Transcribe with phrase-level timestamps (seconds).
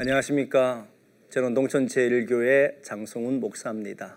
[0.00, 0.86] 안녕하십니까.
[1.28, 4.16] 저는 농촌제일교회 장성훈 목사입니다.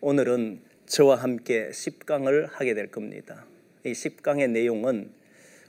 [0.00, 3.46] 오늘은 저와 함께 10강을 하게 될 겁니다.
[3.86, 5.12] 이 10강의 내용은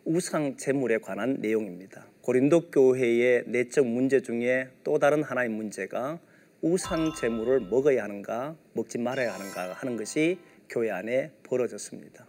[0.05, 2.08] 우상 제물에 관한 내용입니다.
[2.22, 6.20] 고린도 교회의 내적 문제 중에 또 다른 하나의 문제가
[6.64, 12.26] 우상 제물을 먹어야 하는가 먹지 말아야 하는가 하는 것이 교회 안에 벌어졌습니다.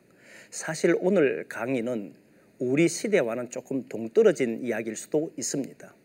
[0.50, 2.12] 사실 오늘 강의는
[2.58, 6.01] 우리 시대와는 조금 동떨어진 이야기일 수도 있습니다.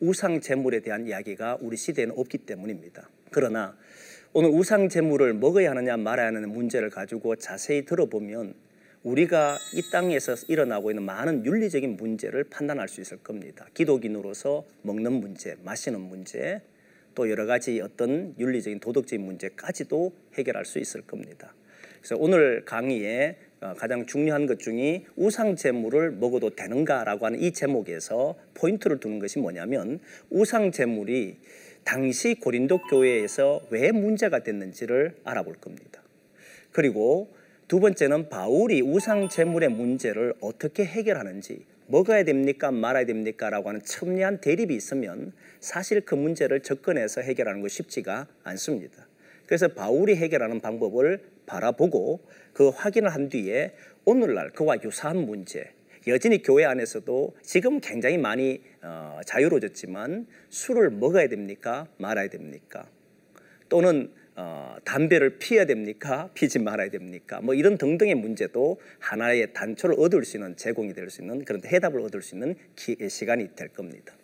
[0.00, 3.08] 우상 제물에 대한 이야기가 우리 시대에는 없기 때문입니다.
[3.30, 3.76] 그러나
[4.32, 8.54] 오늘 우상 제물을 먹어야 하느냐 말아야 하는 문제를 가지고 자세히 들어보면
[9.02, 13.66] 우리가 이 땅에서 일어나고 있는 많은 윤리적인 문제를 판단할 수 있을 겁니다.
[13.74, 16.60] 기독인으로서 먹는 문제, 마시는 문제,
[17.14, 21.54] 또 여러 가지 어떤 윤리적인 도덕적인 문제까지도 해결할 수 있을 겁니다.
[21.98, 28.34] 그래서 오늘 강의에 어, 가장 중요한 것 중에 우상 제물을 먹어도 되는가라고 하는 이 제목에서
[28.54, 31.36] 포인트를 두는 것이 뭐냐면 우상 제물이
[31.84, 36.02] 당시 고린도 교회에서 왜 문제가 됐는지를 알아볼 겁니다.
[36.72, 37.28] 그리고
[37.68, 44.40] 두 번째는 바울이 우상 제물의 문제를 어떻게 해결하는지 먹어야 됩니까 말아야 됩니까 라고 하는 첨예한
[44.40, 49.06] 대립이 있으면 사실 그 문제를 접근해서 해결하는 것이 쉽지가 않습니다.
[49.46, 51.20] 그래서 바울이 해결하는 방법을
[51.50, 52.20] 바라보고
[52.52, 53.72] 그 확인을 한 뒤에
[54.04, 55.64] 오늘날 그와 유사한 문제
[56.06, 61.86] 여전히 교회 안에서도 지금 굉장히 많이 어, 자유로워졌지만 술을 먹어야 됩니까?
[61.98, 62.88] 말아야 됩니까?
[63.68, 66.30] 또는 어, 담배를 피해야 됩니까?
[66.32, 67.40] 피지 말아야 됩니까?
[67.42, 72.00] 뭐 이런 등등의 문제도 하나의 단초를 얻을 수 있는 제공이 될 수 있는 그런 해답을
[72.00, 74.14] 얻을 수 있는 기, 시간이 될 겁니다.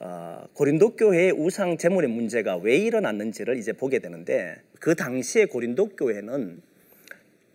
[0.00, 6.62] 어, 고린도 교회의 우상 제물의 문제가 왜 일어났는지를 이제 보게 되는데 그 당시에 고린도 교회는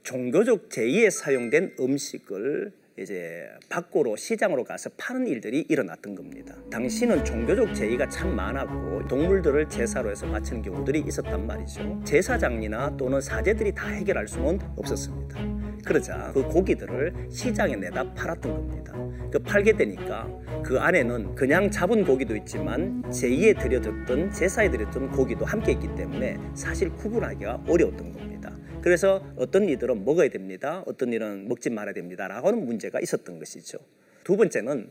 [0.03, 6.55] 종교적 제의에 사용된 음식을 이제 밖으로 시장으로 가서 파는 일들이 일어났던 겁니다.
[6.71, 12.01] 당시는 종교적 제의가 참 많았고 동물들을 제사로 해서 바치는 경우들이 있었단 말이죠.
[12.05, 15.54] 제사장이나 또는 사제들이 다 해결할 수는 없었습니다.
[15.85, 18.93] 그러자 그 고기들을 시장에 내다 팔았던 겁니다.
[19.31, 20.27] 그 팔게 되니까
[20.63, 26.89] 그 안에는 그냥 잡은 고기도 있지만 제의에 드려졌던 제사에 드렸던 고기도 함께 있기 때문에 사실
[26.89, 28.57] 구분하기가 어려웠던 겁니다.
[28.81, 30.83] 그래서 어떤 이들은 먹어야 됩니다.
[30.87, 33.77] 어떤 일은 먹지 말아야 됩니다라고 하는 문제가 있었던 것이죠.
[34.23, 34.89] 두 번째는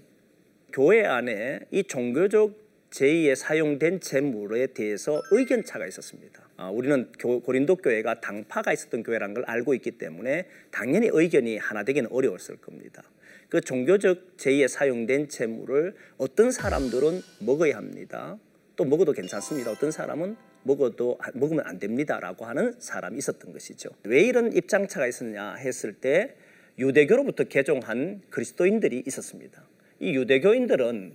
[0.72, 6.43] 교회 안에 이 종교적 제의에 사용된 재물에 대해서 의견 차가 있었습니다.
[6.56, 11.82] 아, 우리는 교, 고린도 교회가 당파가 있었던 교회라는 걸 알고 있기 때문에 당연히 의견이 하나
[11.82, 13.02] 되기는 어려웠을 겁니다.
[13.48, 18.38] 그 종교적 제의에 사용된 재물을 어떤 사람들은 먹어야 합니다.
[18.76, 19.70] 또 먹어도 괜찮습니다.
[19.70, 23.90] 어떤 사람은 먹어도 먹으면 안 됩니다라고 하는 사람이 있었던 것이죠.
[24.04, 26.34] 왜 이런 입장차가 있었냐 했을 때
[26.78, 29.62] 유대교로부터 개종한 그리스도인들이 있었습니다.
[30.00, 31.14] 이 유대교인들은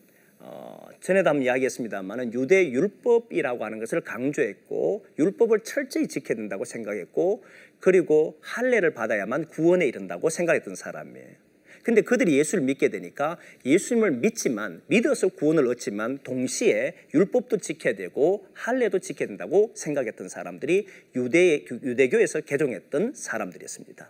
[0.52, 7.44] 어, 전에도 한번 이야기했습니다만은 유대 율법이라고 하는 것을 강조했고 율법을 철저히 지켜야 된다고 생각했고
[7.80, 11.50] 그리고 할례를 받아야만 구원에 이른다고 생각했던 사람이에요.
[11.84, 19.00] 근데 그들이 예수를 믿게 되니까 예수님을 믿지만 믿어서 구원을 얻지만 동시에 율법도 지켜야 되고 할례도
[19.00, 24.10] 지켜야 된다고 생각했던 사람들이 유대 유대교에서 개종했던 사람들이었습니다.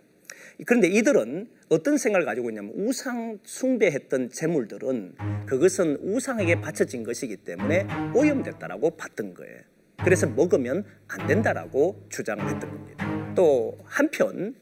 [0.66, 5.14] 그런데 이들은 어떤 생각을 가지고 있냐면 우상 숭배했던 재물들은
[5.46, 9.60] 그것은 우상에게 바쳐진 것이기 때문에 오염됐다라고 봤던 거예요.
[10.02, 13.34] 그래서 먹으면 안 된다라고 주장을 했던 겁니다.
[13.34, 14.54] 또 한편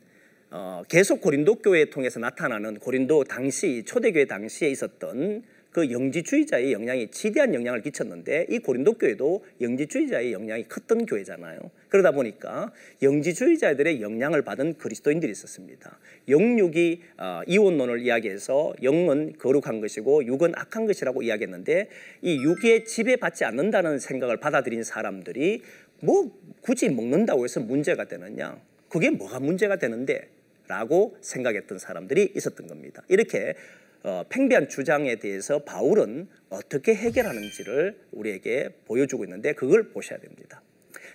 [0.51, 7.55] 어, 계속 고린도 교회 통해서 나타나는 고린도 당시 초대교회 당시에 있었던 그 영지주의자의 영향이 지대한
[7.55, 11.59] 영향을 끼쳤는데 이 고린도 교회도 영지주의자의 영향이 컸던 교회잖아요.
[11.89, 15.99] 그러다 보니까 영지주의자들의 영향을 받은 그리스도인들이 있었습니다.
[16.29, 21.89] 영육이 어, 이원론을 이야기해서 영은 거룩한 것이고 육은 악한 것이라고 이야기했는데
[22.23, 25.63] 이 육에 지배받지 않는다는 생각을 받아들인 사람들이
[26.01, 26.31] 뭐
[26.61, 28.59] 굳이 먹는다고 해서 문제가 되느냐?
[28.89, 30.29] 그게 뭐가 문제가 되는데?
[30.69, 33.03] 라고 생각했던 사람들이 있었던 겁니다.
[33.09, 33.55] 이렇게
[34.03, 40.63] 어, 팽배한 주장에 대해서 바울은 어떻게 해결하는지를 우리에게 보여주고 있는데 그걸 보셔야 됩니다.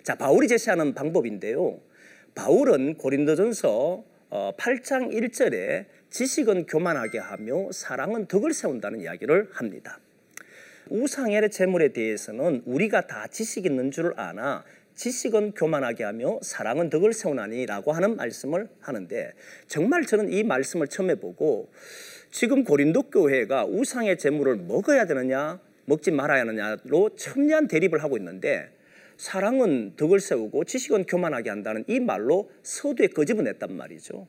[0.04, 1.80] 자, 바울이 제시하는 방법인데요.
[2.36, 10.00] 바울은 고린도전서 어, 8장 1절에 지식은 교만하게 하며 사랑은 덕을 세운다는 이야기를 합니다.
[10.90, 14.64] 우상의 재물에 대해서는 우리가 다 지식 있는 줄 아나
[14.96, 19.34] 지식은 교만하게 하며 사랑은 덕을 세우나니라고 하는 말씀을 하는데
[19.68, 21.72] 정말 저는 이 말씀을 처음에 보고
[22.34, 28.72] 지금 고린도 교회가 우상의 재물을 먹어야 되느냐 먹지 말아야 하느냐로 첨예한 대립을 하고 있는데
[29.18, 34.28] 사랑은 덕을 세우고 지식은 교만하게 한다는 이 말로 서두에 끄집어냈단 말이죠.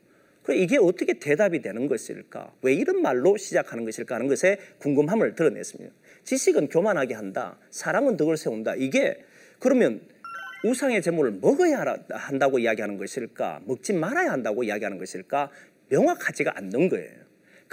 [0.51, 2.53] 이게 어떻게 대답이 되는 것일까?
[2.61, 5.91] 왜 이런 말로 시작하는 것일까 하는 것에 궁금함을 드러냈습니다.
[6.25, 7.59] 지식은 교만하게 한다.
[7.71, 8.75] 사랑은 덕을 세운다.
[8.75, 9.25] 이게
[9.59, 10.03] 그러면
[10.63, 13.63] 우상의 제물을 먹어야 한다고 이야기하는 것일까?
[13.65, 15.51] 먹지 말아야 한다고 이야기하는 것일까?
[15.89, 17.24] 명확하지가 않는 거예요.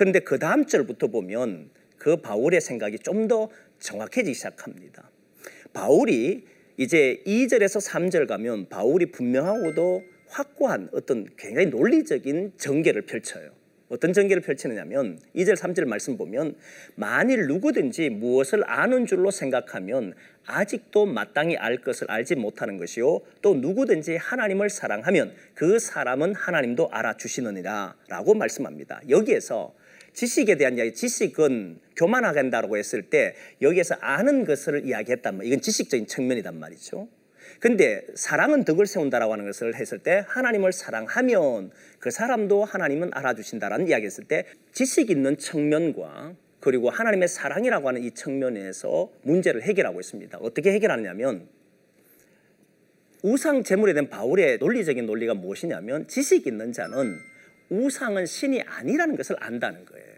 [0.02, 1.70] 그런데 그 다음 절부터 보면
[2.00, 5.12] 그 바울의 생각이 좀 더 정확해지기 시작합니다.
[5.74, 6.44] 바울이
[6.76, 13.52] 이제 2절에서 3절 가면 바울이 분명하고도 확고한 어떤 굉장히 논리적인 전개를 펼쳐요.
[13.90, 16.56] 어떤 전개를 펼치느냐면 2절 3절 말씀 보면
[16.96, 20.16] 만일 누구든지 무엇을 아는 줄로 생각하면
[20.48, 27.98] 아직도 마땅히 알 것을 알지 못하는 것이요 또 누구든지 하나님을 사랑하면 그 사람은 하나님도 알아주시느니라
[28.08, 29.02] 라고 말씀합니다.
[29.10, 29.76] 여기에서
[30.14, 36.08] 지식에 대한 이야기, 지식은 교만하게 한다고 했을 때 여기에서 아는 것을 이야기했단 말 이건 지식적인
[36.08, 37.08] 측면이단 말이죠.
[37.60, 44.06] 근데 사랑은 덕을 세운다라고 하는 것을 했을 때 하나님을 사랑하면 그 사람도 하나님은 알아주신다라는 이야기
[44.06, 50.38] 했을 때 지식 있는 측면과 그리고 하나님의 사랑이라고 하는 이 측면에서 문제를 해결하고 있습니다.
[50.40, 51.48] 어떻게 해결하느냐면
[53.24, 57.20] 우상 제물에 대한 바울의 논리적인 논리가 무엇이냐면 지식 있는 자는
[57.72, 60.12] 우상은 신이 아니라는 것을 안다는 거예요.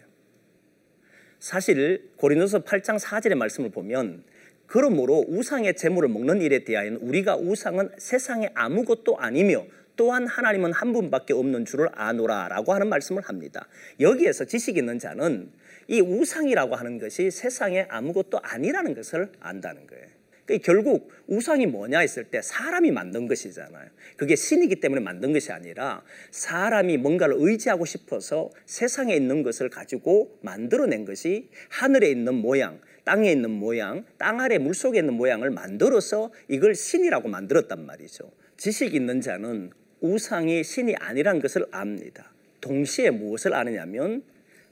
[1.39, 4.23] 사실 고린도서 8장 4절의 말씀을 보면
[4.65, 9.65] 그러므로 우상의 재물을 먹는 일에 대하여는 우리가 우상은 세상에 아무것도 아니며
[9.95, 13.67] 또한 하나님은 한 분밖에 없는 줄을 아노라라고 하는 말씀을 합니다.
[13.99, 15.51] 여기에서 지식 있는 자는
[15.87, 20.07] 이 우상이라고 하는 것이 세상에 아무것도 아니라는 것을 안다는 거예요.
[20.45, 23.89] 그러니까 결국 우상이 뭐냐 했을 때 사람이 만든 것이잖아요.
[24.17, 31.05] 그게 신이기 때문에 만든 것이 아니라 사람이 뭔가를 의지하고 싶어서 세상에 있는 것을 가지고 만들어낸
[31.05, 36.75] 것이 하늘에 있는 모양, 땅에 있는 모양, 땅 아래 물 속에 있는 모양을 만들어서 이걸
[36.75, 38.31] 신이라고 만들었단 말이죠.
[38.57, 42.33] 지식 있는 자는 우상이 신이 아니란 것을 압니다.
[42.59, 44.23] 동시에 무엇을 아느냐면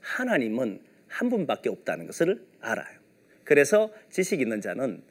[0.01, 2.99] 하나님은 한 분밖에 없다는 것을 알아요.
[3.43, 5.10] 그래서 지식 있는 자는 어,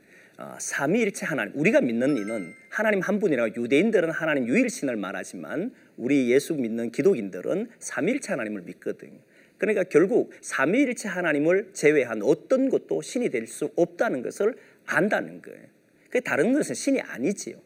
[0.58, 6.92] 삼위일체 하나님 우리가 믿는 이는 하나님 한 분이라고 유대인들은 하나님 유일신을 말하지만 우리 예수 믿는
[6.92, 9.18] 기독인들은 삼위일체 하나님을 믿거든요.
[9.58, 14.54] 그러니까 결국 삼위일체 하나님을 제외한 어떤 것도 신이 될 수 없다는 것을
[14.86, 15.66] 안다는 거예요.
[16.10, 17.56] 그 다른 것은 신이 아니지요.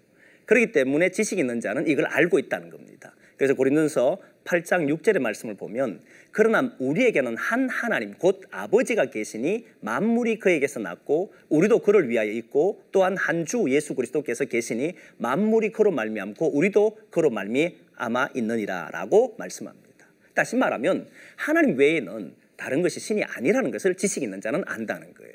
[0.47, 3.15] 그렇기 때문에 지식 있는 자는 이걸 알고 있다는 겁니다.
[3.37, 6.01] 그래서 고린도서 8장 6절의 말씀을 보면
[6.31, 13.17] 그러나 우리에게는 한 하나님 곧 아버지가 계시니 만물이 그에게서 났고 우리도 그를 위하여 있고 또한
[13.17, 20.07] 한 주 예수 그리스도께서 계시니 만물이 그로 말미암고 우리도 그로 말미암아 있느니라라고 말씀합니다.
[20.35, 25.35] 다시 말하면 하나님 외에는 다른 것이 신이 아니라는 것을 지식 있는 자는 안다는 거예요.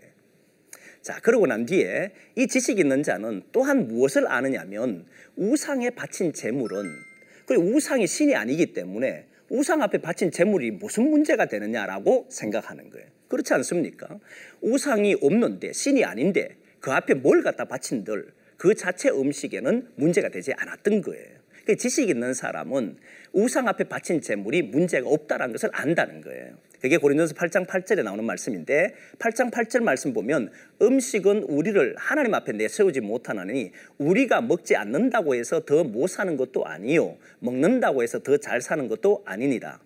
[1.02, 5.06] 자, 그러고 난 뒤에 이 지식 있는 자는 또한 무엇을 아느냐면
[5.36, 7.09] 우상에 바친 재물은
[7.50, 13.08] 그 우상이 신이 아니기 때문에 우상 앞에 바친 재물이 무슨 문제가 되느냐라고 생각하는 거예요.
[13.28, 14.20] 그렇지 않습니까?
[14.62, 21.02] 우상이 없는데 신이 아닌데 그 앞에 뭘 갖다 바친들 그 자체 음식에는 문제가 되지 않았던
[21.02, 21.40] 거예요.
[21.66, 22.98] 그 지식 있는 사람은
[23.34, 26.56] 우상 앞에 바친 재물이 문제가 없다는 것을 안다는 거예요.
[26.82, 30.50] 그게 고린도서 8장 8절에 나오는 말씀인데 8장 8절 말씀 보면
[30.82, 37.18] 음식은 우리를 하나님 앞에 내세우지 못하나니 우리가 먹지 않는다고 해서 더 못 사는 것도 아니요
[37.40, 39.80] 먹는다고 해서 더 잘 사는 것도 아니니라.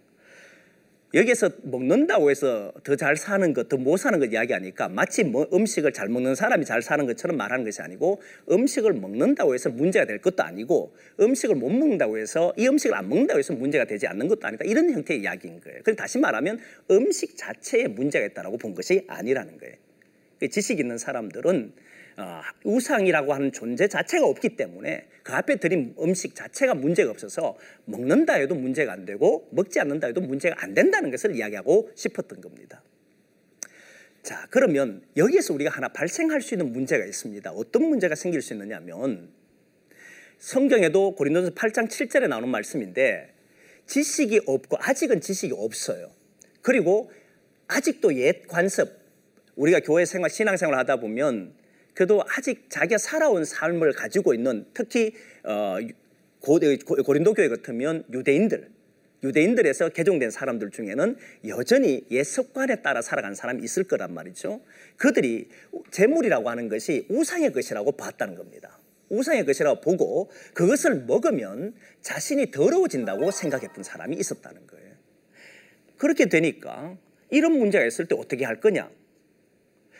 [1.13, 5.93] 여기에서 먹는다고 해서 더 잘 사는 것, 더 못 사는 것 이야기하니까 마치 뭐 음식을
[5.93, 10.41] 잘 먹는 사람이 잘 사는 것처럼 말하는 것이 아니고 음식을 먹는다고 해서 문제가 될 것도
[10.41, 14.63] 아니고 음식을 못 먹는다고 해서 이 음식을 안 먹는다고 해서 문제가 되지 않는 것도 아니다.
[14.65, 15.81] 이런 형태의 이야기인 거예요.
[15.83, 19.75] 그래서 다시 말하면 음식 자체에 문제가 있다라고 본 것이 아니라는 거예요.
[20.49, 21.92] 지식 있는 사람들은 어,
[22.63, 28.55] 우상이라고 하는 존재 자체가 없기 때문에 그 앞에 드린 음식 자체가 문제가 없어서 먹는다 해도
[28.55, 32.83] 문제가 안 되고 먹지 않는다 해도 문제가 안 된다는 것을 이야기하고 싶었던 겁니다.
[34.21, 37.51] 자, 그러면 여기에서 우리가 하나 발생할 수 있는 문제가 있습니다.
[37.51, 39.29] 어떤 문제가 생길 수 있느냐면
[40.37, 43.33] 성경에도 고린도서 8장 7절에 나오는 말씀인데
[43.85, 46.11] 지식이 없고 아직은 지식이 없어요.
[46.61, 47.11] 그리고
[47.67, 48.97] 아직도 옛 관습
[49.55, 51.53] 우리가 교회 생활 신앙 생활 하다 보면
[51.93, 55.77] 그래도 아직 자기가 살아온 삶을 가지고 있는 특히 어,
[56.39, 56.59] 고,
[57.03, 58.69] 고린도 교회 같으면 유대인들
[59.23, 61.15] 유대인들에서 개종된 사람들 중에는
[61.47, 64.61] 여전히 옛 습관에 따라 살아간 사람이 있을 거란 말이죠.
[64.97, 65.47] 그들이
[65.91, 68.79] 재물이라고 하는 것이 우상의 것이라고 봤다는 겁니다.
[69.09, 74.93] 우상의 것이라고 보고 그것을 먹으면 자신이 더러워진다고 생각했던 사람이 있었다는 거예요.
[75.97, 76.97] 그렇게 되니까
[77.29, 78.89] 이런 문제가 있을 때 어떻게 할 거냐?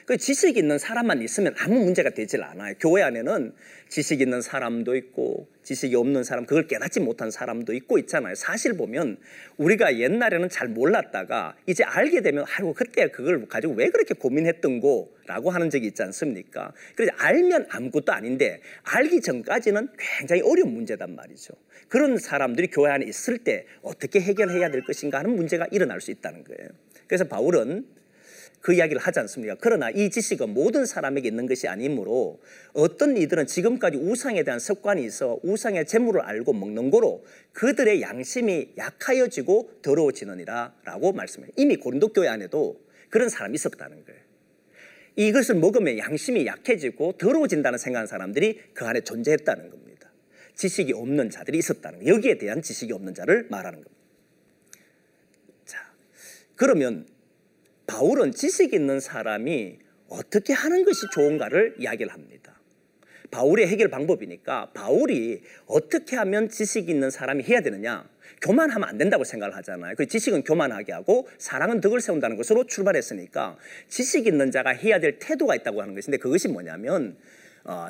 [0.06, 2.74] 그 지식 있는 사람만 있으면 아무 문제가 되질 않아요.
[2.80, 3.54] 교회 안에는
[3.90, 8.36] 지식 있는 사람도 있고 지식이 없는 사람, 그걸 깨닫지 못한 사람도 있고 있잖아요.
[8.36, 9.18] 사실 보면
[9.58, 15.52] 우리가 옛날에는 잘 몰랐다가 이제 알게 되면 아이고 그때 그걸 가지고 왜 그렇게 고민했던 거라고
[15.52, 16.74] 하는 적이 있지 않습니까?
[16.96, 21.54] 그래서 알면 아무것도 아닌데 알기 전까지는 굉장히 어려운 문제단 말이죠.
[21.88, 26.44] 그런 사람들이 교회 안에 있을 때 어떻게 해결해야 될 것인가 하는 문제가 일어날 수 있다는
[26.44, 26.70] 거예요.
[27.08, 27.86] 그래서 바울은
[28.64, 29.58] 그 이야기를 하지 않습니까?
[29.60, 32.40] 그러나 이 지식은 모든 사람에게 있는 것이 아니므로
[32.72, 39.80] 어떤 이들은 지금까지 우상에 대한 습관이 있어 우상의 재물을 알고 먹는 거로 그들의 양심이 약하여지고
[39.82, 41.52] 더러워지느니라 라고 말씀해요.
[41.58, 42.80] 이미 고린도 교회 안에도
[43.10, 44.22] 그런 사람이 있었다는 거예요.
[45.18, 50.10] 이것을 먹으면 양심이 약해지고 더러워진다는 생각하는 사람들이 그 안에 존재했다는 겁니다.
[50.56, 52.14] 지식이 없는 자들이 있었다는 거예요.
[52.14, 54.02] 여기에 대한 지식이 없는 자를 말하는 겁니다.
[55.66, 55.80] 자,
[56.56, 57.13] 그러면
[57.88, 62.60] 바울은 지식 있는 사람이 어떻게 하는 것이 좋은가를 이야기를 합니다.
[63.32, 68.08] 바울의 해결 방법이니까 바울이 어떻게 하면 지식 있는 사람이 해야 되느냐?
[68.42, 69.96] 교만하면 안 된다고 생각을 하잖아요.
[69.98, 75.56] 그 지식은 교만하게 하고 사랑은 덕을 세운다는 것으로 출발했으니까 지식 있는 자가 해야 될 태도가
[75.56, 77.18] 있다고 하는 것인데 그것이 뭐냐면
[77.64, 77.88] 어,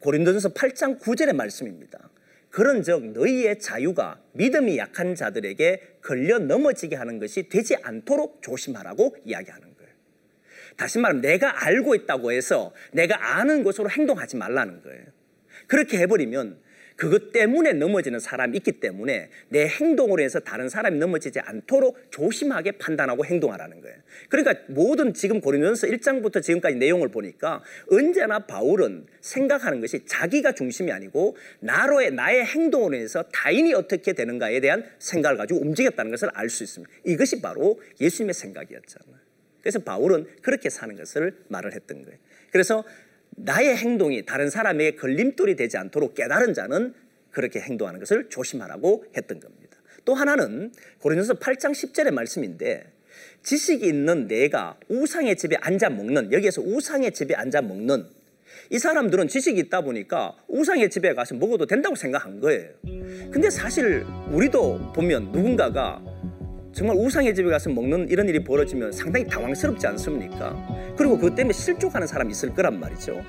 [0.00, 2.10] 고린도전서 8장 9절의 말씀입니다.
[2.50, 9.90] 그런즉 너희의 자유가 믿음이 약한 자들에게 걸려 넘어지게 하는 것이 되지 않도록 조심하라고 이야기하는 거예요.
[10.76, 15.04] 다시 말하면 내가 알고 있다고 해서 내가 아는 것으로 행동하지 말라는 거예요.
[15.66, 16.58] 그렇게 해버리면
[17.00, 23.24] 그것 때문에 넘어지는 사람이 있기 때문에 내 행동으로 해서 다른 사람이 넘어지지 않도록 조심하게 판단하고
[23.24, 23.96] 행동하라는 거예요.
[24.28, 31.38] 그러니까 모든 지금 고린도전서 1장부터 지금까지 내용을 보니까 언제나 바울은 생각하는 것이 자기가 중심이 아니고
[31.60, 36.92] 나로의 나의 행동으로 해서 타인이 어떻게 되는가에 대한 생각을 가지고 움직였다는 것을 알 수 있습니다.
[37.06, 39.16] 이것이 바로 예수님의 생각이었잖아요.
[39.62, 42.18] 그래서 바울은 그렇게 사는 것을 말을 했던 거예요.
[42.52, 42.84] 그래서
[43.36, 46.94] 나의 행동이 다른 사람에게 걸림돌이 되지 않도록 깨달은 자는
[47.30, 49.78] 그렇게 행동하는 것을 조심하라고 했던 겁니다.
[50.04, 52.84] 또 하나는 고린도서 8장 10절의 말씀인데
[53.42, 58.06] 지식이 있는 내가 우상의 집에 앉아 먹는 여기에서 우상의 집에 앉아 먹는
[58.70, 62.70] 이 사람들은 지식이 있다 보니까 우상의 집에 가서 먹어도 된다고 생각한 거예요.
[63.30, 66.02] 근데 사실 우리도 보면 누군가가
[66.72, 70.56] 정말 우상의 집에 가서 먹는 이런 일이 벌어지면 상당히 당황스럽지 않습니까?
[70.96, 73.22] 그리고 그것 때문에 실족하는 사람이 있을 거란 말이죠.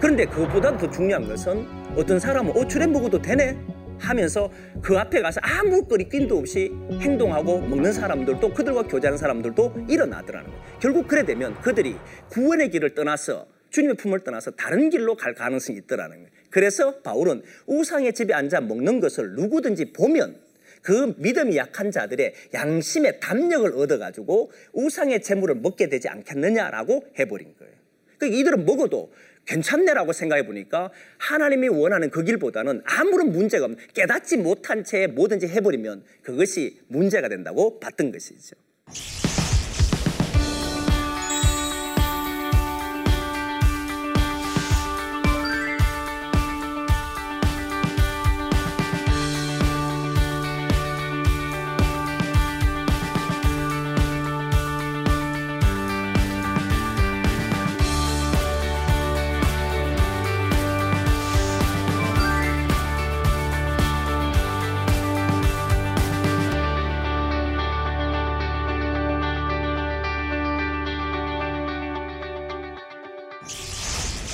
[0.00, 1.66] 그런데 그것보다 더 중요한 것은
[1.96, 3.56] 어떤 사람은 어, 출에 먹어도 되네?
[3.98, 10.64] 하면서 그 앞에 가서 아무 거리낌도 없이 행동하고 먹는 사람들도 그들과 교제하는 사람들도 일어나더라는 거예요.
[10.80, 11.96] 결국 그래 되면 그들이
[12.30, 16.30] 구원의 길을 떠나서 주님의 품을 떠나서 다른 길로 갈 가능성이 있더라는 거예요.
[16.48, 20.49] 그래서 바울은 우상의 집에 앉아 먹는 것을 누구든지 보면
[20.82, 27.72] 그 믿음이 약한 자들의 양심의 담력을 얻어가지고 우상의 재물을 먹게 되지 않겠느냐라고 해버린 거예요.
[28.18, 29.12] 그러니까 이들은 먹어도
[29.46, 36.04] 괜찮네라고 생각해 보니까 하나님이 원하는 그 길보다는 아무런 문제가 없는 깨닫지 못한 채 뭐든지 해버리면
[36.22, 38.56] 그것이 문제가 된다고 봤던 것이죠.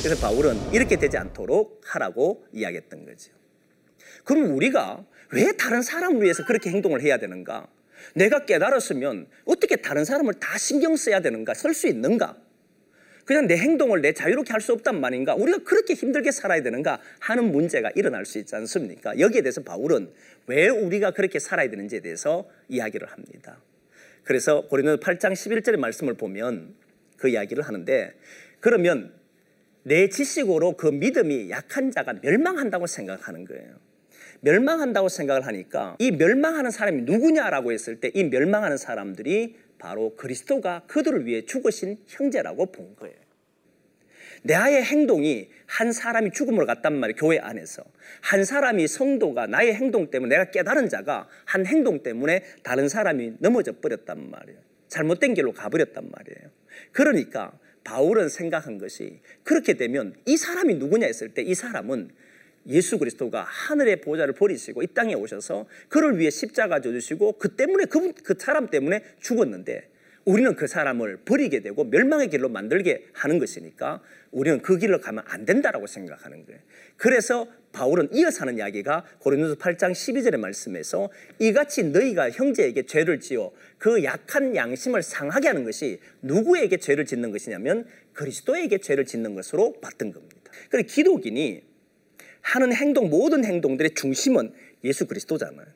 [0.07, 3.33] 그래서 바울은 이렇게 되지 않도록 하라고 이야기했던 거죠.
[4.23, 7.67] 그럼 우리가 왜 다른 사람을 위해서 그렇게 행동을 해야 되는가?
[8.15, 11.55] 내가 깨달았으면 어떻게 다른 사람을 다 신경 써야 되는가?
[11.55, 12.37] 설수 있는가?
[13.25, 15.35] 그냥 내 행동을 내 자유롭게 할 수 없단 말인가?
[15.35, 17.01] 우리가 그렇게 힘들게 살아야 되는가?
[17.19, 19.19] 하는 문제가 일어날 수 있지 않습니까?
[19.19, 20.13] 여기에 대해서 바울은
[20.47, 23.61] 왜 우리가 그렇게 살아야 되는지에 대해서 이야기를 합니다.
[24.23, 26.77] 그래서 고린도 8장 11절의 말씀을 보면
[27.17, 28.15] 그 이야기를 하는데
[28.61, 29.16] 그러면
[29.87, 33.76] 내 지식으로 그 믿음이 약한 자가 멸망한다고 생각하는 거예요.
[34.40, 41.25] 멸망한다고 생각을 하니까 이 멸망하는 사람이 누구냐라고 했을 때 이 멸망하는 사람들이 바로 그리스도가 그들을
[41.26, 43.14] 위해 죽으신 형제라고 본 거예요.
[44.43, 47.16] 나의 행동이 한 사람이 죽음으로 갔단 말이에요.
[47.16, 47.85] 교회 안에서.
[48.23, 53.73] 한 사람이 성도가 나의 행동 때문에 내가 깨달은 자가 한 행동 때문에 다른 사람이 넘어져
[53.81, 54.59] 버렸단 말이에요.
[54.88, 56.50] 잘못된 길로 가버렸단 말이에요.
[56.93, 57.52] 그러니까
[57.87, 62.11] 바울은 생각한 것이 그렇게 되면 이 사람이 누구냐 했을 때 이 사람은
[62.69, 68.12] 예수 그리스도가 하늘의 보좌를 버리시고 이 땅에 오셔서 그를 위해 십자가 져주시고 그 때문에 그,
[68.12, 69.88] 그 사람 때문에 죽었는데
[70.25, 74.02] 우리는 그 사람을 버리게 되고 멸망의 길로 만들게 하는 것이니까
[74.33, 76.61] 우리는 그 길로 가면 안 된다라고 생각하는 거예요.
[76.97, 84.02] 그래서 바울은 이어서 하는 이야기가 고린도서 8장 12절의 말씀에서 이같이 너희가 형제에게 죄를 지어 그
[84.02, 90.37] 약한 양심을 상하게 하는 것이 누구에게 죄를 짓는 것이냐면 그리스도에게 죄를 짓는 것으로 봤던 겁니다.
[90.71, 91.62] 그래서 기독인이
[92.40, 94.54] 하는 행동 모든 행동들의 중심은
[94.85, 95.66] 예수 그리스도잖아요.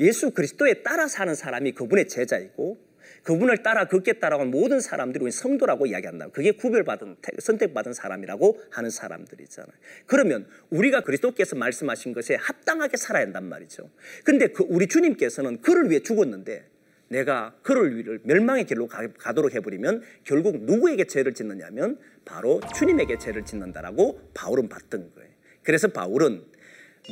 [0.00, 2.78] 예수 그리스도에 따라 사는 사람이 그분의 제자이고
[3.22, 3.86] 그분을 따라
[4.20, 6.28] 따라온 모든 사람들이 성도라고 이야기한다.
[6.28, 9.72] 그게 구별받은 선택받은 사람이라고 하는 사람들이잖아요.
[10.06, 13.90] 그러면 우리가 그리스도께서 말씀하신 것에 합당하게 살아야 한단 말이죠.
[14.24, 16.66] 근데 그 우리 주님께서는 그를 위해 죽었는데
[17.08, 23.44] 내가 그를 위해 멸망의 길로 가, 도록 해버리면 결국 누구에게 죄를 짓느냐면 바로 주님에게 죄를
[23.44, 25.30] 짓는다라고 바울은 봤던 거예요.
[25.62, 26.42] 그래서 바울은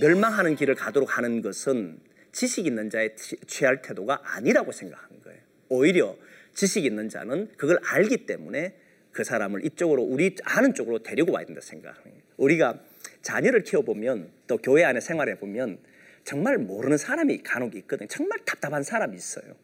[0.00, 1.98] 멸망하는 길을 가도록 하는 것은
[2.32, 3.14] 지식 있는 자의
[3.46, 5.49] 취할 태도가 아니라고 생각한 거예요.
[5.70, 6.16] 오히려
[6.52, 8.74] 지식 있는 자는 그걸 알기 때문에
[9.12, 11.60] 그 사람을 이쪽으로 우리 아는 쪽으로 데리고 와야 된다
[12.04, 12.18] 거예요.
[12.36, 12.80] 우리가
[13.22, 15.78] 자녀를 키워보면 또 교회 안에 생활해 보면
[16.24, 18.08] 정말 모르는 사람이 간혹 있거든요.
[18.08, 19.54] 정말 답답한 사람이 있어요.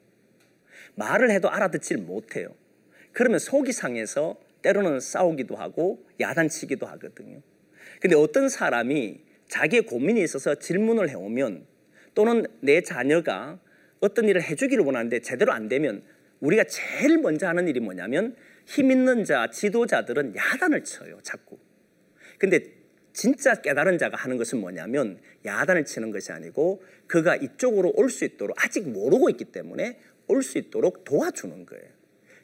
[0.95, 2.55] 말을 해도 알아듣질 못해요.
[3.13, 7.41] 그러면 속이 상해서 때로는 싸우기도 하고 야단치기도 하거든요.
[8.01, 11.67] 근데 어떤 사람이 자기의 고민이 있어서 질문을 해오면
[12.15, 13.59] 또는 내 자녀가
[14.01, 16.03] 어떤 일을 해주기를 원하는데 제대로 안 되면
[16.41, 18.37] 우리가 제일 먼저 하는 일이 뭐냐면
[18.67, 21.59] 힘 있는 자, 지도자들은 야단을 쳐요, 자꾸.
[22.39, 22.61] 근데
[23.13, 28.63] 진짜 깨달은 자가 하는 것은 뭐냐면 야단을 치는 것이 아니고 그가 이쪽으로 올 수 있도록
[28.63, 29.99] 아직 모르고 있기 때문에
[30.29, 31.96] 올 수 있도록 도와주는 거예요.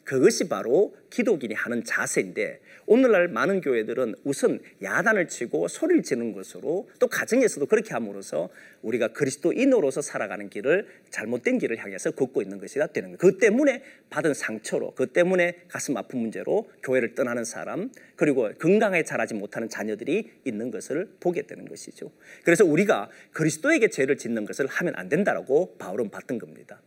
[0.04, 7.06] 그것이 바로 기독인이 하는 자세인데 오늘날 많은 교회들은 우선 야단을 치고 소리를 지는 것으로 또
[7.06, 8.48] 가정에서도 그렇게 함으로써
[8.82, 13.18] 우리가 그리스도인으로서 살아가는 길을 잘못된 길을 향해서 걷고 있는 것이다 되는 거예요.
[13.18, 19.34] 그 때문에 받은 상처로 그 때문에 가슴 아픈 문제로 교회를 떠나는 사람 그리고 건강하게 자라지
[19.34, 22.10] 못하는 자녀들이 있는 것을 보게 되는 것이죠.
[22.44, 26.80] 그래서 우리가 그리스도에게 죄를 짓는 것을 하면 안 된다라고 바울은 봤던 겁니다.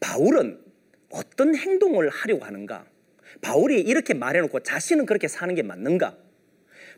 [0.00, 0.67] 바울은
[1.10, 2.86] 어떤 행동을 하려고 하는가?
[3.40, 6.16] 바울이 이렇게 말해놓고 자신은 그렇게 사는 게 맞는가?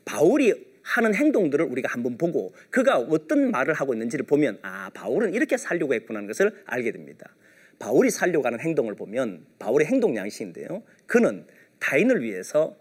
[0.05, 5.57] 바울이 하는 행동들을 우리가 한번 보고 그가 어떤 말을 하고 있는지를 보면 아 바울은 이렇게
[5.57, 7.35] 살려고 했구나 하는 것을 알게 됩니다.
[7.79, 10.83] 바울이 살려고 하는 행동을 보면 바울의 행동 양식인데요.
[11.07, 11.47] 그는
[11.79, 12.77] 타인을 위해서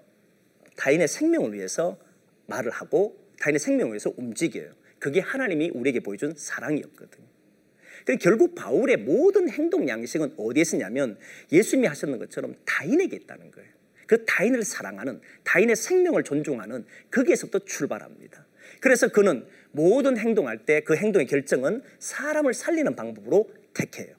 [0.75, 1.97] 타인의 생명을 위해서
[2.47, 4.71] 말을 하고 타인의 생명을 위해서 움직여요.
[4.99, 7.28] 그게 하나님이 우리에게 보여준 사랑이었거든요.
[8.17, 11.17] 결국 바울의 모든 행동 양식은 어디에 있냐면
[11.51, 13.69] 예수님이 하셨는 것처럼 타인에게 있다는 거예요.
[14.07, 18.45] 그 타인을 사랑하는 타인의 생명을 존중하는 거기에서부터 출발합니다.
[18.79, 24.15] 그래서 그는 모든 행동할 때 그 행동의 결정은 사람을 살리는 방법으로 택해요.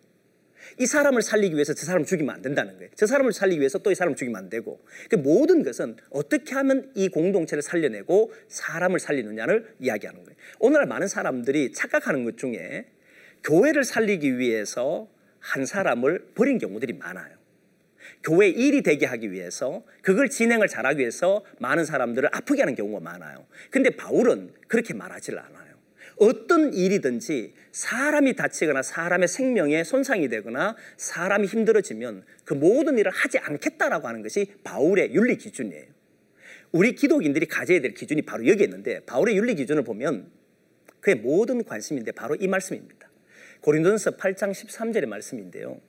[0.79, 2.91] 이 사람을 살리기 위해서 저 사람을 죽이면 안 된다는 거예요.
[2.95, 4.81] 저 사람을 살리기 위해서 또 이 사람을 죽이면 안 되고.
[5.09, 10.37] 그 모든 것은 어떻게 하면 이 공동체를 살려내고 사람을 살리느냐를 이야기하는 거예요.
[10.61, 12.87] 오늘날 많은 사람들이 착각하는 것 중에
[13.45, 17.41] 교회를 살리기 위해서 한 사람을 버린 경우들이 많아요.
[18.23, 23.47] 교회 일이 되게 하기 위해서 그걸 진행을 잘하기 위해서 많은 사람들을 아프게 하는 경우가 많아요.
[23.71, 25.71] 근데 바울은 그렇게 말하질 않아요.
[26.19, 34.07] 어떤 일이든지 사람이 다치거나 사람의 생명에 손상이 되거나 사람이 힘들어지면 그 모든 일을 하지 않겠다라고
[34.07, 35.87] 하는 것이 바울의 윤리 기준이에요.
[36.73, 40.31] 우리 기독인들이 가져야 될 기준이 바로 여기 있는데 바울의 윤리 기준을 보면
[41.01, 43.10] 그의 모든 관심인데 바로 이 말씀입니다.
[43.63, 45.81] 고린도전서 8장 13절의 말씀인데요.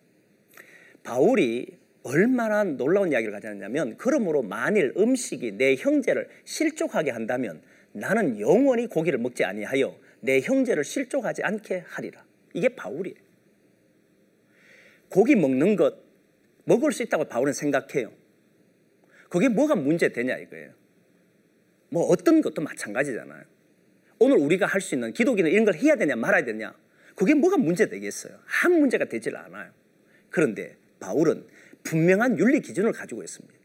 [1.03, 9.19] 바울이 얼마나 놀라운 이야기를 가졌냐면 그러므로 만일 음식이 내 형제를 실족하게 한다면 나는 영원히 고기를
[9.19, 12.25] 먹지 아니하여 내 형제를 실족하지 않게 하리라.
[12.53, 13.17] 이게 바울이에요.
[15.10, 15.95] 고기 먹는 것
[16.65, 18.12] 먹을 수 있다고 바울은 생각해요.
[19.29, 20.73] 그게 뭐가 문제되냐 이거예요.
[21.89, 23.43] 뭐 어떤 것도 마찬가지잖아요.
[24.19, 26.75] 오늘 우리가 할 수 있는 기독인은 이런 걸 해야 되냐 말아야 되냐
[27.15, 28.38] 그게 뭐가 문제 되겠어요?
[28.63, 29.71] 아무 문제가 되질 않아요.
[30.30, 31.45] 그런데 바울은
[31.84, 33.62] 분명한 윤리 기준을 가지고 있습니다.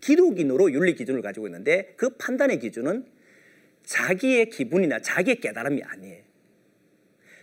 [0.00, 3.04] 기독인으로 윤리 기준을 가지고 있는데 그 판단의 기준은
[3.84, 6.22] 자기의 기분이나 자기의 깨달음이 아니에요.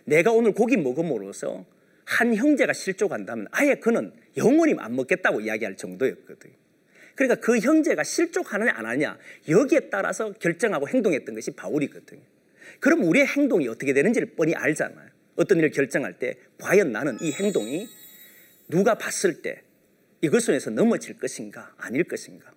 [0.05, 1.65] 내가 오늘 고기 먹음으로써
[2.05, 6.53] 한 형제가 실족한다면 아예 그는 영원히 안 먹겠다고 이야기할 정도였거든요.
[7.15, 9.17] 그러니까 그 형제가 실족하느냐 안 하느냐
[9.49, 12.21] 여기에 따라서 결정하고 행동했던 것이 바울이거든요.
[12.79, 15.14] 그럼 우리의 행동이 어떻게 되는지를 뻔히 알잖아요.
[15.35, 17.87] 어떤 일을 결정할 때 과연 나는 이 행동이
[18.67, 19.61] 누가 봤을 때
[20.21, 22.53] 이것에서 넘어질 것인가 아닐 것인가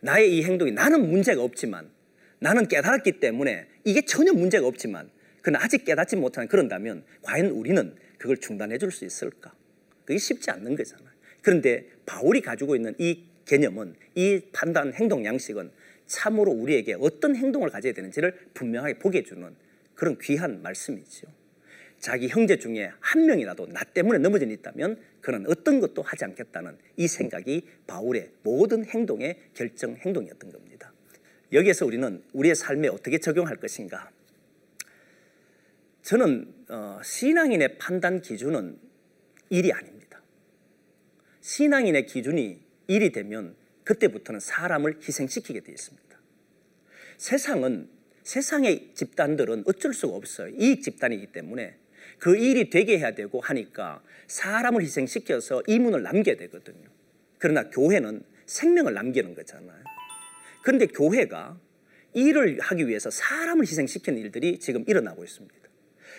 [0.00, 1.90] 나의 이 행동이 나는 문제가 없지만
[2.40, 5.10] 나는 깨달았기 때문에 이게 전혀 문제가 없지만
[5.42, 9.54] 그는 아직 깨닫지 못하는 그런다면 과연 우리는 그걸 중단해 줄 수 있을까?
[10.04, 11.08] 그게 쉽지 않는 거잖아요.
[11.42, 15.70] 그런데 바울이 가지고 있는 이 개념은 이 판단 행동 양식은
[16.06, 19.54] 참으로 우리에게 어떤 행동을 가져야 되는지를 분명하게 보게 해주는
[19.94, 21.26] 그런 귀한 말씀이죠.
[21.98, 27.08] 자기 형제 중에 한 명이라도 나 때문에 넘어져 있다면 그는 어떤 것도 하지 않겠다는 이
[27.08, 30.92] 생각이 바울의 모든 행동의 결정 행동이었던 겁니다.
[31.52, 34.10] 여기에서 우리는 우리의 삶에 어떻게 적용할 것인가?
[36.02, 38.78] 저는 어, 신앙인의 판단 기준은
[39.50, 40.22] 일이 아닙니다.
[41.40, 46.18] 신앙인의 기준이 일이 되면 그때부터는 사람을 희생시키게 되어 있습니다.
[47.16, 47.88] 세상은
[48.22, 50.48] 세상의 집단들은 어쩔 수가 없어요.
[50.58, 51.76] 이익 집단이기 때문에
[52.18, 56.88] 그 일이 되게 해야 되고 하니까 사람을 희생시켜서 이문을 남겨야 되거든요.
[57.38, 59.84] 그러나 교회는 생명을 남기는 거잖아요.
[60.62, 61.58] 그런데 교회가
[62.14, 65.54] 일을 하기 위해서 사람을 희생시키는 일들이 지금 일어나고 있습니다.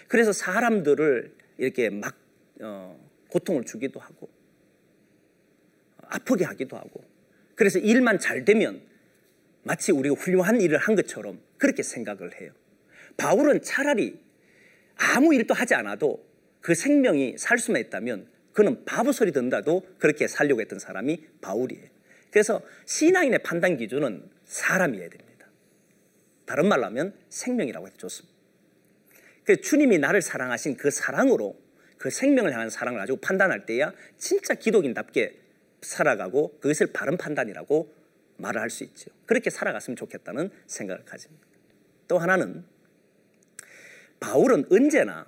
[0.08, 2.18] 그래서 사람들을 이렇게 막
[2.62, 4.30] 어, 고통을 주기도 하고
[5.98, 7.04] 아프게 하기도 하고
[7.56, 8.82] 그래서 일만 잘 되면
[9.64, 12.52] 마치 우리가 훌륭한 일을 한 것처럼 그렇게 생각을 해요.
[13.18, 14.20] 바울은 차라리
[15.00, 16.24] 아무 일도 하지 않아도
[16.62, 21.86] 그 생명이 살 수만 있다면 그는 바보 소리 듣는다도 그렇게 살려고 했던 사람이 바울이에요.
[22.32, 25.48] 그래서 신앙인의 판단 기준은 사람이어야 됩니다.
[26.46, 28.38] 다른 말로 하면 생명이라고 해도 좋습니다.
[29.46, 31.58] 그 주님이 나를 사랑하신 그 사랑으로
[31.98, 35.40] 그 생명을 향한 사랑을 가지고 판단할 때야 진짜 기독인답게
[35.82, 37.96] 살아가고 그것을 바른 판단이라고
[38.38, 39.10] 말을 할 수 있죠.
[39.26, 41.46] 그렇게 살아갔으면 좋겠다는 생각을 가집니다.
[42.08, 42.64] 또 하나는
[44.20, 45.26] 바울은 언제나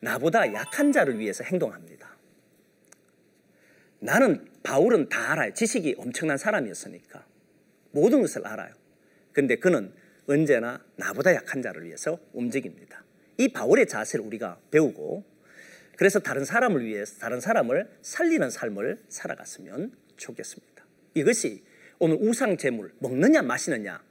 [0.00, 2.16] 나보다 약한 자를 위해서 행동합니다.
[3.98, 5.54] 나는 바울은 다 알아요.
[5.54, 7.24] 지식이 엄청난 사람이었으니까
[7.92, 8.72] 모든 것을 알아요.
[9.32, 9.92] 근데 그는
[10.26, 13.04] 언제나 나보다 약한 자를 위해서 움직입니다.
[13.38, 15.24] 이 바울의 자세를 우리가 배우고
[15.96, 20.84] 그래서 다른 사람을 위해서 다른 사람을 살리는 삶을 살아갔으면 좋겠습니다.
[21.14, 21.64] 이것이
[21.98, 24.02] 오늘 우상 제물 먹느냐 마시느냐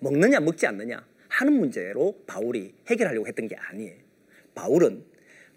[0.00, 1.04] 먹느냐 먹지 않느냐
[1.40, 3.96] 하는 문제로 바울이 해결하려고 했던 게 아니에요.
[4.54, 5.02] 바울은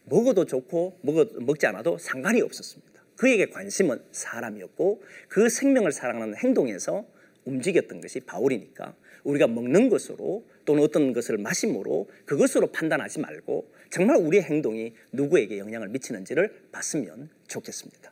[0.06, 3.04] 먹어도 좋고 먹어, 먹지 않아도 상관이 없었습니다.
[3.18, 7.06] 그에게 관심은 사람이었고 그 생명을 사랑하는 행동에서
[7.44, 14.44] 움직였던 것이 바울이니까 우리가 먹는 것으로 또는 어떤 것을 마심으로 그것으로 판단하지 말고 정말 우리의
[14.44, 18.12] 행동이 누구에게 영향을 미치는지를 봤으면 좋겠습니다.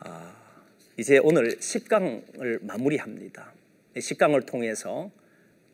[0.00, 0.36] 아,
[0.96, 3.52] 이제 오늘 10강을 마무리합니다.
[3.94, 5.12] 10강을 통해서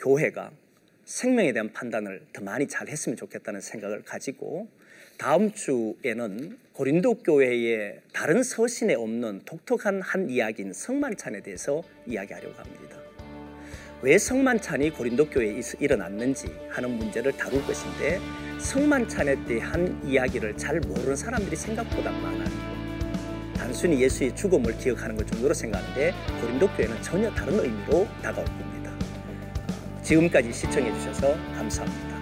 [0.02, 0.50] 교회가
[1.04, 4.66] 생명에 대한 판단을 더 많이 잘 했으면 좋겠다는 생각을 가지고
[5.16, 12.96] 다음 주에는 고린도 교회의 다른 서신에 없는 독특한 한 이야기인 성만찬에 대해서 이야기하려고 합니다.
[14.02, 18.18] 왜 성만찬이 고린도 교회에 일어났는지 하는 문제를 다룰 것인데
[18.58, 23.52] 성만찬에 대한 이야기를 잘 모르는 사람들이 생각보다 많아요.
[23.54, 28.71] 단순히 예수의 죽음을 기억하는 것 정도로 생각하는데 고린도 교회는 전혀 다른 의미로 다가올 겁니다.
[30.12, 32.20] 지금까지 시청해 주셔서 감사합니다.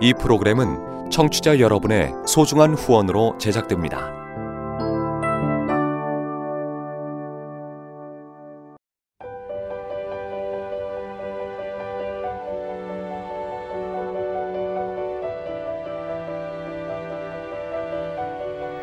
[0.00, 4.17] 이 프로그램은 청취자 여러분의 소중한 후원으로 제작됩니다.